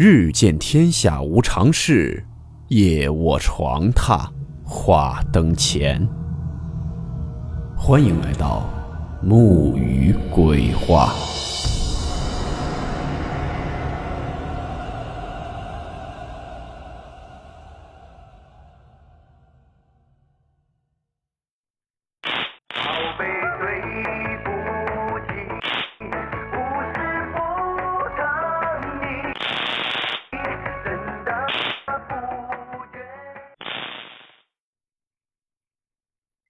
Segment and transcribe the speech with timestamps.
[0.00, 2.24] 日见天下无常事，
[2.68, 4.28] 夜卧床榻
[4.62, 6.08] 话灯前。
[7.76, 8.70] 欢迎来到
[9.20, 11.12] 木鱼鬼话。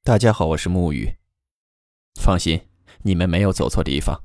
[0.08, 1.18] 大家好，我是木鱼。
[2.18, 2.66] 放心，
[3.02, 4.24] 你们没有走错地方。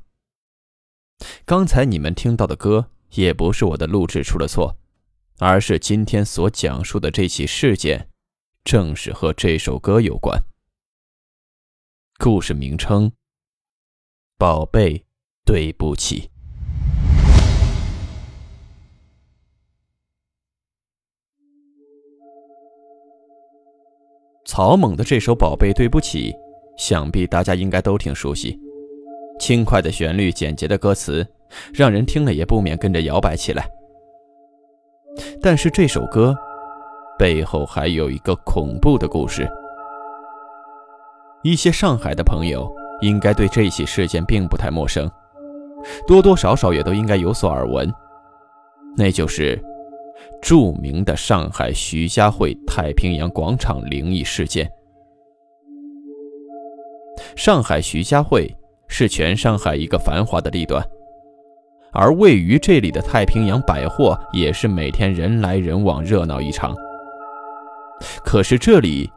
[1.43, 4.77] 刚才你们听到的歌也不是我的录制出了错，
[5.39, 8.07] 而是今天所讲述的这起事件，
[8.63, 10.41] 正是和这首歌有关。
[12.17, 13.11] 故事名称：
[14.37, 15.05] 宝贝，
[15.43, 16.31] 对不起。
[24.53, 26.31] 草蜢的这首《宝贝对不起》，
[26.77, 28.55] 想必大家应该都挺熟悉。
[29.39, 31.25] 轻快的旋律，简洁的歌词，
[31.73, 33.67] 让人听了也不免跟着摇摆起来。
[35.41, 36.35] 但是这首歌
[37.17, 39.49] 背后还有一个恐怖的故事。
[41.41, 45.09] 一些上海的朋友应该对这起事件并不太陌生，
[46.05, 47.91] 多多少少也都应该有所耳闻，
[48.95, 49.59] 那就是。
[50.43, 54.69] 著名的上海徐家汇太平洋广场灵异事件。
[57.33, 58.53] 上海徐家汇
[58.89, 60.85] 是全上海一个繁华的地段，
[61.93, 66.75] 而位于这里的太平洋百货也是每天人来人往，热闹异常。
[68.25, 69.09] 可是这里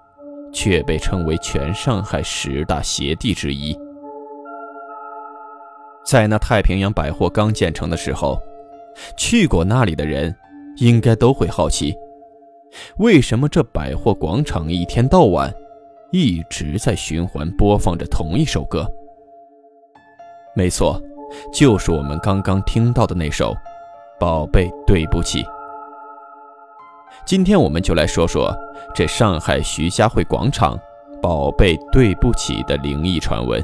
[0.52, 3.76] 却被称为全上海十大邪地之一。
[6.04, 8.40] 在那太平洋百货刚建成的时候，
[9.16, 10.32] 去过那里的人。
[10.76, 11.94] 应该都会好奇，
[12.98, 15.52] 为什么这百货广场一天到晚
[16.12, 18.86] 一直在循环播放着同一首歌？
[20.54, 21.00] 没错，
[21.52, 23.52] 就是我们刚刚听到的那首
[24.18, 25.42] 《宝贝对不起》。
[27.24, 28.54] 今天我们就来说说
[28.94, 30.78] 这上海徐家汇广场
[31.20, 33.62] “宝贝对不起”的灵异传闻。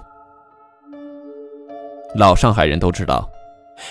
[2.14, 3.30] 老上海人都知道，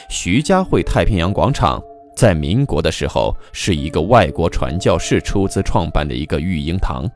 [0.10, 1.82] 徐家汇太平洋广场。
[2.22, 7.10] 在民国的时候，是一个外国传教士出资创办的一个育婴堂，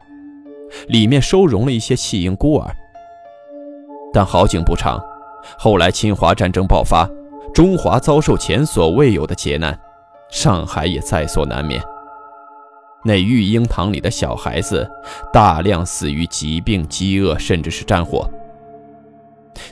[0.88, 2.76] 里面收容了一些弃婴孤儿。
[4.12, 5.00] 但好景不长，
[5.60, 7.08] 后来侵华战争爆发，
[7.54, 9.80] 中华遭受前所未有的劫难，
[10.32, 11.80] 上海也在所难免。
[13.04, 14.90] 那育婴堂里的小孩子，
[15.32, 18.28] 大量死于疾病、饥饿，甚至是战火。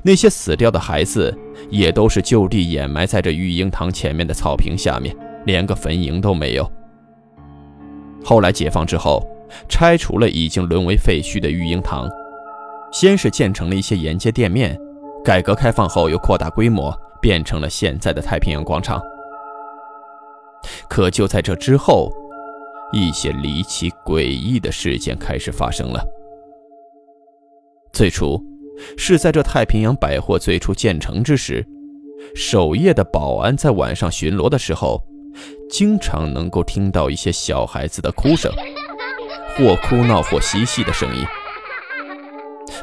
[0.04, 1.36] 那些死掉的孩子
[1.70, 5.14] 也都是就地掩埋在这育婴堂前面的草坪下面，
[5.46, 6.70] 连个坟茔都没有。
[8.24, 9.26] 后来解放之后，
[9.68, 12.10] 拆除了已经沦为废墟的育婴堂，
[12.92, 14.80] 先是建成了一些沿街店面，
[15.24, 19.02] 改革开放后又扩大规模，变成了现在的太平洋广场。
[20.88, 22.12] 可就在这之后，
[22.92, 26.04] 一些离奇诡异的事件开始发生了。
[27.92, 28.42] 最初。
[28.98, 31.64] 是在这太平洋百货最初建成之时，
[32.36, 35.00] 守夜的保安在晚上巡逻的时候，
[35.74, 38.54] 经常能够听到一些小孩子的哭声，
[39.58, 41.26] 或哭闹或嬉戏的声音。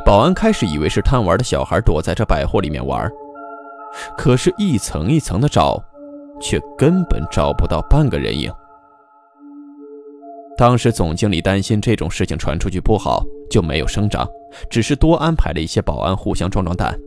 [0.04, 3.08] 保安开始以为是贪玩的小孩躲在这百货里面玩，
[4.18, 5.80] 可是，一层一层的找，
[6.40, 8.52] 却根本找不到半个人影。
[10.56, 14.28] 当时总经理担心这种事情传出去不好，就没有声张。
[14.68, 16.98] 只是多安排了一些保安互相壮壮胆。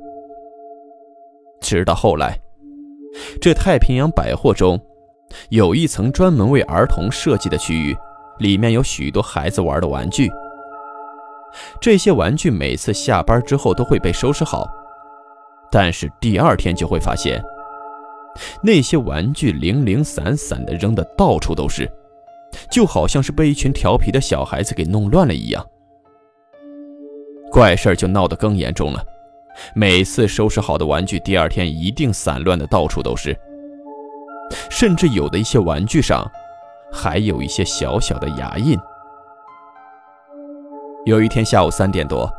[1.60, 2.40] 直到后来，
[3.42, 4.80] 这太平洋百货中
[5.50, 7.96] 有一层专门为儿童设计的区域，
[8.40, 10.32] 里面有许多孩子玩的玩具。
[11.80, 14.68] 这些玩具每次下班之后都会被收拾好，
[15.72, 17.44] 但是第二天就会发现，
[18.64, 21.88] 那些玩具零零散散的扔的到处都是，
[22.72, 25.64] 就好像是被一群调皮的小孩子给弄乱了一样。
[27.52, 29.04] 怪事就闹得更严重了，
[29.76, 33.40] 每次收拾好的玩具，第二天一定散乱的到处都是，
[34.84, 36.30] 甚至有的一些玩具上
[36.92, 38.78] 还有一些小小的牙印。
[41.06, 42.30] 有一天下午三点多，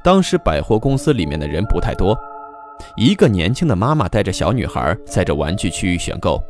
[0.00, 2.16] 当时百货公司里面的人不太多，
[2.96, 6.40] 一个年轻的妈妈带着小女孩在这玩具区域选购。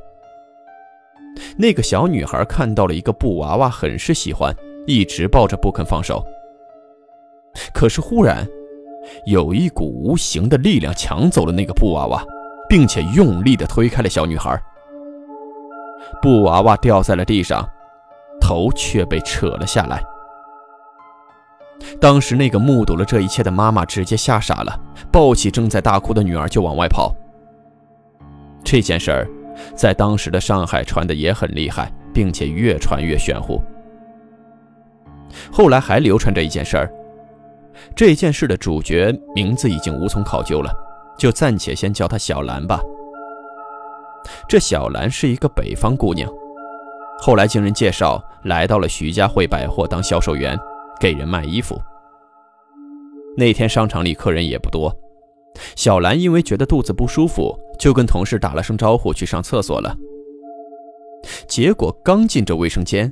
[1.57, 4.55] 那个小女孩看到了一个布娃娃，很是喜欢，
[4.87, 6.23] 一直抱着不肯放手。
[7.73, 8.47] 可是忽然，
[9.25, 12.23] 有一股无形的力量抢走了那个布娃娃，
[12.69, 14.63] 并且用力地推开了小女孩。
[16.21, 17.69] 布娃娃掉在了地上，
[18.41, 20.03] 头却被扯了下来。
[21.99, 24.79] 当时那个目睹了这一切的妈妈直接吓傻了，
[25.11, 27.15] 抱起正在大哭的女儿就往外跑。
[28.63, 29.29] 这件事儿
[29.75, 33.63] 在当时的上海传的也很厉害，并且越传越玄乎。
[35.51, 36.93] 后来还流传着一件事儿，
[37.97, 40.71] 这件事的主角名字已经无从考究了，
[41.19, 42.81] 就暂且先叫她小兰吧。
[44.51, 46.29] 这小兰是一个北方姑娘，
[47.21, 50.59] 后来经人介绍来到了徐家汇百货当销售员，
[50.99, 51.81] 给人卖衣服。
[53.37, 54.93] 那天商场里客人也不多，
[55.77, 59.97] 小兰因为觉得肚子不舒服，就跟同事打了声招呼去上厕所了。
[61.47, 63.09] 结果刚进这卫生间，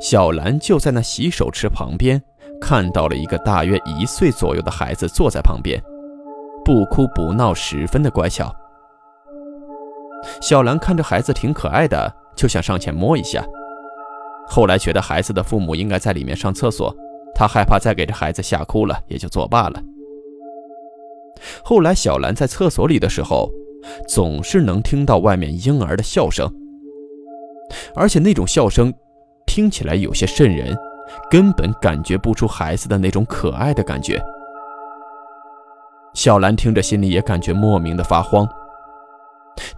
[0.00, 2.18] 小兰就在那洗手池旁边
[2.58, 5.78] 看到了一个大约一岁左右的孩子坐在旁边，
[6.64, 8.50] 不哭不闹，十分的乖巧。
[10.40, 13.44] 小兰看着孩子挺可爱的，就想上前摸一下。
[14.46, 16.94] 后来觉得孩子的父母应该在里面上厕所，
[17.34, 19.82] 她害怕再给这孩子吓哭了，也就作罢了。
[21.62, 23.50] 后来小兰在厕所里的时候，
[24.08, 26.50] 总是能听到外面婴儿的笑声，
[27.94, 28.92] 而且那种笑声
[29.46, 30.76] 听起来有些瘆人，
[31.30, 34.20] 根本感觉不出孩子的那种可爱的感觉。
[36.14, 38.48] 小兰听着，心里也感觉莫名的发慌。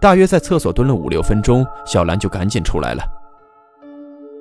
[0.01, 3.03] 大约在厕所蹲了五六分钟，小兰就赶紧出来了。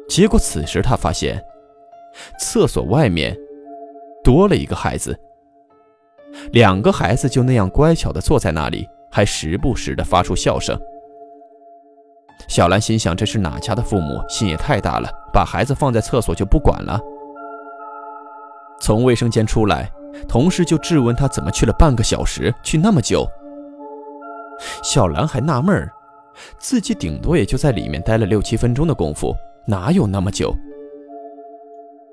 [0.09, 1.39] 结果此时她发现，
[2.41, 3.37] 厕所外面
[4.25, 5.15] 多了一个孩子。
[6.53, 10.81] 两个孩子就那样乖巧地坐在那里，还时不时地发出笑声。
[12.49, 16.99] 小兰心想：这是哪家的父母，心也太大了，把孩子放在厕所就不管了。
[18.81, 19.91] 从卫生间出来，
[20.27, 23.29] 同事就质问他怎么去了半个小时，去那么久。
[24.83, 25.91] 小兰还纳闷儿，
[26.59, 29.35] 自己顶多也就在里面待了六七分钟的功夫，
[29.67, 30.55] 哪有那么久？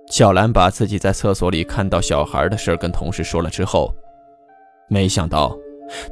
[0.09, 3.93] 小兰把自己在厕所里看到小孩的事跟同事说了之后，
[4.87, 5.53] 没想到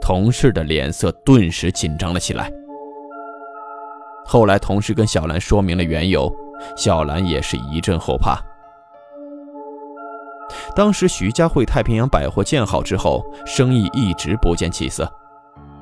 [0.01, 2.51] 同事的脸色顿时紧张了起来。
[4.25, 6.33] 后来同事跟小兰说明了缘由，
[6.75, 8.37] 小兰也是一阵后怕。
[10.75, 15.09] 当时徐家汇太平洋百货建好之后，生意一直不见起色。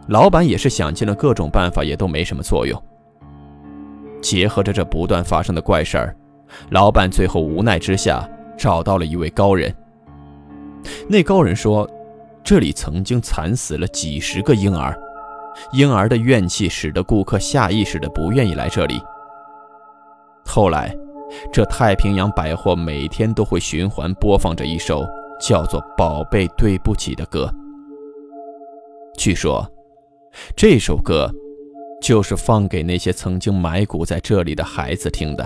[0.07, 2.81] 老板也是想尽了各种办法，也都没什么作用。
[4.21, 6.15] 结合着这不断发生的怪事儿，
[6.71, 9.73] 老板最后无奈之下找到了一位高人。
[11.07, 11.89] 那高人说，
[12.43, 14.97] 这里曾经惨死了几十个婴儿，
[15.71, 19.01] 婴儿的怨气使得顾客下意识的不愿意来这里。
[20.45, 20.93] 后来，
[21.51, 25.05] 这太平洋百货每天都会循环播放着一首
[25.39, 27.49] 叫做《宝贝对不起》的歌。
[29.17, 29.65] 据说。
[30.55, 31.29] 这首歌，
[32.01, 35.45] 就是放给那些曾经埋骨在这里的孩子听的。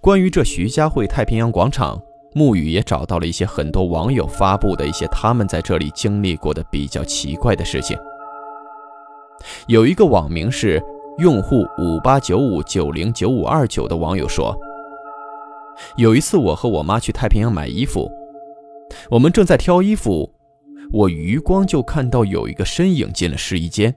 [0.00, 2.00] 关于这徐家汇太平洋广场，
[2.34, 7.98] 沐雨也找到了一些很多网友发布的一些他们在这里经历过的比较奇怪的事情。
[9.66, 10.82] 有一个网名是
[11.18, 14.56] 用户五八九五九零九五二九的网友说
[15.96, 18.10] ：“有一次，我和我妈去太平洋买衣服，
[19.10, 20.30] 我们正在挑衣服。”
[20.92, 23.94] 我余光就看到有一个身影进了试衣间，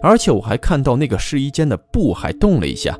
[0.00, 2.96] 而且我还看到那个试衣间的布还动了一下，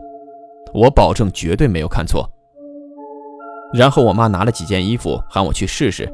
[0.72, 2.28] 我保证绝对没有看错。
[3.72, 6.10] 然后我妈拿了几件衣服喊我去试试，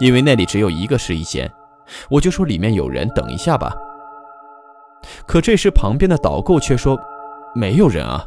[0.00, 1.50] 因为那里只有一个试衣间，
[2.10, 3.74] 我就说里面有人，等一下吧。
[5.26, 6.96] 可这时旁边的导购却说
[7.54, 8.24] 没有人啊，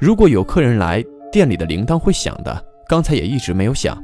[0.00, 3.96] 如果有客人来，店里的铃铛会响的，刚才也一直没有响。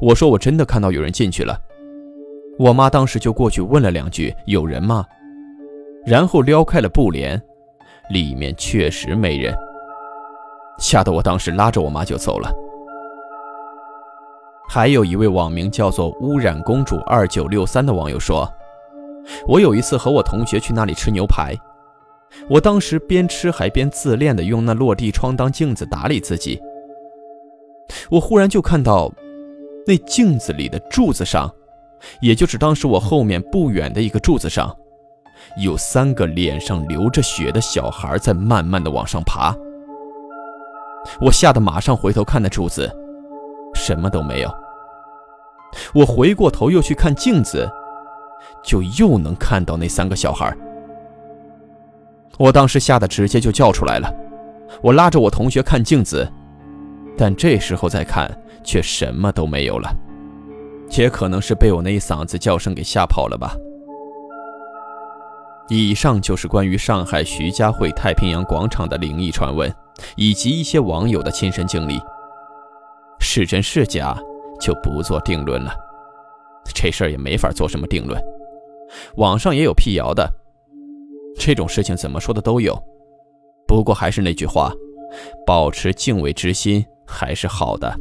[0.00, 1.58] 我说我真的看到有人进去了，
[2.58, 5.04] 我妈当时就过去问了两句：“有人吗？”
[6.06, 7.40] 然后撩开了布帘，
[8.10, 9.54] 里面确实没人，
[10.78, 12.50] 吓得我当时拉着我妈就走了。
[14.68, 18.50] 还有一位网名叫做“污染公主二九六三”的网友说
[19.48, 21.54] ：“我有一次和我同学去那里吃牛排，
[22.48, 26.60] 我当时边吃还边自恋的用那落地窗当镜子打理自己，
[28.10, 29.12] 我忽然就看到。”
[29.86, 31.50] 那镜子里的柱子上，
[32.20, 34.74] 也就是当时我后面不远的一个柱子上，
[35.62, 39.54] 有三个脸上流着血的小孩在慢慢的往上爬。
[41.20, 42.90] 我吓得马上回头看那柱子，
[43.74, 44.54] 什么都没有。
[45.94, 47.68] 我回过头又去看镜子，
[48.62, 50.54] 就又能看到那三个小孩。
[52.38, 54.12] 我当时吓得直接就叫出来了。
[54.82, 56.30] 我拉着我同学看镜子，
[57.16, 58.30] 但这时候再看。
[58.62, 59.94] 却什么都没有了，
[60.90, 63.56] 也可能是被我那一嗓子叫声给吓跑了吧。
[65.68, 69.72] 以上就是关于上海徐家汇太平洋广场的灵异传闻，
[70.16, 72.00] 以及一些网友的亲身经历。
[73.20, 74.18] 是真是假，
[74.60, 75.72] 就不做定论了。
[76.74, 78.20] 这事儿也没法做什么定论。
[79.16, 80.28] 网上也有辟谣的，
[81.38, 82.76] 这种事情怎么说的都有。
[83.68, 84.72] 不过还是那句话，
[85.46, 87.96] 保持敬畏之心还是好的。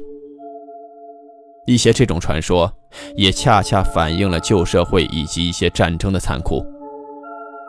[1.66, 2.74] 一些这种传说，
[3.16, 6.66] 也恰恰反映了旧社会以及一些战争的残酷。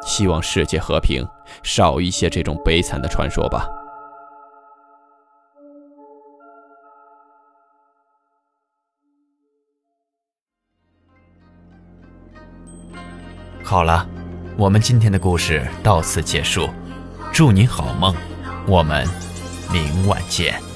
[0.06, 1.26] 希望世界和平，
[1.62, 3.68] 少一些这种悲惨的传说吧。
[13.62, 14.08] 好了，
[14.56, 16.68] 我们今天的故事到此结束，
[17.32, 18.14] 祝您好梦，
[18.66, 19.06] 我们
[19.70, 20.69] 明晚见。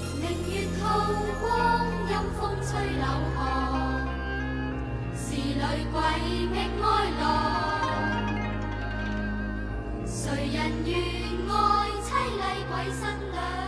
[10.06, 10.96] 谁人愿
[11.48, 13.63] 爱凄厉鬼新娘？